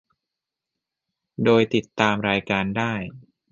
[1.43, 2.93] โดยติดตามรายการได้